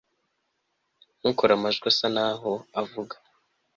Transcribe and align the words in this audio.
Ntukore 1.19 1.51
Amajwi 1.57 1.85
asa 1.91 2.07
naho 2.15 2.51
avuga 2.81 3.15